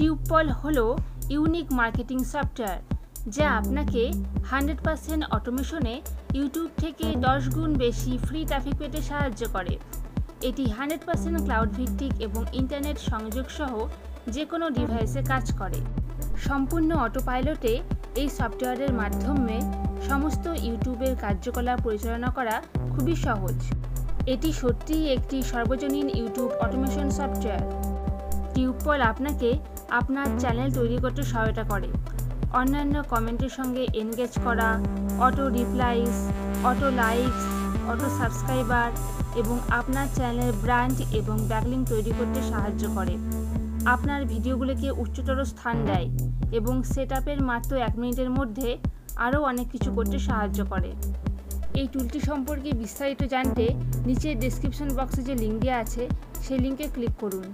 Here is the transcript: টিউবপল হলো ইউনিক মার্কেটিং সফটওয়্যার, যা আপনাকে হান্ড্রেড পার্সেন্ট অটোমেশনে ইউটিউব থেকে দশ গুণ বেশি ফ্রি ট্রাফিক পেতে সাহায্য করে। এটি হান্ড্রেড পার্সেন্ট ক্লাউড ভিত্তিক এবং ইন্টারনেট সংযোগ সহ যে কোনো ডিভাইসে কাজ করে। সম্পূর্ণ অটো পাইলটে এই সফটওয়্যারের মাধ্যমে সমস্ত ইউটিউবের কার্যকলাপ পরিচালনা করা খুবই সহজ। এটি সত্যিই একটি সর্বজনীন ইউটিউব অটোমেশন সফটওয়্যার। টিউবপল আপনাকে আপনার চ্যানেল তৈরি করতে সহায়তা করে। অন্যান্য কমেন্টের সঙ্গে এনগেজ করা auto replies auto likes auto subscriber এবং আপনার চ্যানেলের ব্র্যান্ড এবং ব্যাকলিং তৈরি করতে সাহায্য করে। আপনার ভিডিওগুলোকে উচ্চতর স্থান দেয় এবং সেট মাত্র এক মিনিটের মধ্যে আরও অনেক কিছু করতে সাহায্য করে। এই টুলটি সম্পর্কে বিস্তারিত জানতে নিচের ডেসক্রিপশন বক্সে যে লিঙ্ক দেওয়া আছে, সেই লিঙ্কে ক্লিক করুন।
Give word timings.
টিউবপল 0.00 0.46
হলো 0.62 0.84
ইউনিক 1.34 1.68
মার্কেটিং 1.80 2.18
সফটওয়্যার, 2.32 2.78
যা 3.36 3.46
আপনাকে 3.60 4.02
হান্ড্রেড 4.50 4.80
পার্সেন্ট 4.86 5.22
অটোমেশনে 5.36 5.94
ইউটিউব 6.38 6.70
থেকে 6.82 7.06
দশ 7.26 7.42
গুণ 7.56 7.70
বেশি 7.84 8.12
ফ্রি 8.26 8.40
ট্রাফিক 8.50 8.74
পেতে 8.80 9.00
সাহায্য 9.08 9.42
করে। 9.54 9.74
এটি 10.48 10.64
হান্ড্রেড 10.76 11.02
পার্সেন্ট 11.08 11.38
ক্লাউড 11.46 11.70
ভিত্তিক 11.78 12.12
এবং 12.26 12.42
ইন্টারনেট 12.60 12.98
সংযোগ 13.10 13.46
সহ 13.58 13.72
যে 14.34 14.42
কোনো 14.50 14.66
ডিভাইসে 14.76 15.20
কাজ 15.32 15.46
করে। 15.60 15.80
সম্পূর্ণ 16.46 16.90
অটো 17.06 17.20
পাইলটে 17.28 17.72
এই 18.20 18.28
সফটওয়্যারের 18.38 18.92
মাধ্যমে 19.00 19.56
সমস্ত 20.08 20.44
ইউটিউবের 20.66 21.14
কার্যকলাপ 21.24 21.78
পরিচালনা 21.86 22.30
করা 22.36 22.56
খুবই 22.92 23.16
সহজ। 23.26 23.58
এটি 24.32 24.50
সত্যিই 24.60 25.04
একটি 25.16 25.36
সর্বজনীন 25.52 26.08
ইউটিউব 26.18 26.50
অটোমেশন 26.64 27.06
সফটওয়্যার। 27.18 27.64
টিউবপল 28.54 29.00
আপনাকে 29.12 29.50
আপনার 29.98 30.28
চ্যানেল 30.42 30.68
তৈরি 30.78 30.96
করতে 31.04 31.22
সহায়তা 31.22 31.64
করে। 31.72 31.88
অন্যান্য 32.60 32.94
কমেন্টের 33.12 33.52
সঙ্গে 33.58 33.82
এনগেজ 34.02 34.32
করা 34.44 34.68
auto 35.26 35.44
replies 35.48 36.16
auto 36.70 36.88
likes 37.02 37.42
auto 37.90 38.06
subscriber 38.18 38.90
এবং 39.40 39.56
আপনার 39.70 40.06
চ্যানেলের 40.16 40.52
ব্র্যান্ড 40.62 40.96
এবং 41.20 41.36
ব্যাকলিং 41.50 41.80
তৈরি 41.92 42.12
করতে 42.18 42.40
সাহায্য 42.50 42.82
করে। 42.96 43.14
আপনার 43.94 44.20
ভিডিওগুলোকে 44.32 44.88
উচ্চতর 45.02 45.38
স্থান 45.44 45.76
দেয় 45.88 46.08
এবং 46.58 46.74
সেট 46.92 47.10
মাত্র 47.50 47.70
এক 47.88 47.94
মিনিটের 48.00 48.30
মধ্যে 48.30 48.68
আরও 49.16 49.38
অনেক 49.42 49.66
কিছু 49.74 49.90
করতে 49.96 50.18
সাহায্য 50.18 50.58
করে। 50.72 50.90
এই 51.80 51.86
টুলটি 51.92 52.20
সম্পর্কে 52.20 52.70
বিস্তারিত 52.72 53.20
জানতে 53.34 53.64
নিচের 54.06 54.34
ডেসক্রিপশন 54.40 54.88
বক্সে 54.98 55.22
যে 55.28 55.34
লিঙ্ক 55.34 55.56
দেওয়া 55.64 55.78
আছে, 55.84 56.02
সেই 56.44 56.58
লিঙ্কে 56.58 56.86
ক্লিক 56.94 57.14
করুন। 57.20 57.46